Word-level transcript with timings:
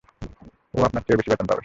ও 0.73 0.79
আপনার 0.83 1.03
চেয়ে 1.05 1.17
বেশি 1.19 1.29
বেতন 1.31 1.45
পাবে। 1.45 1.59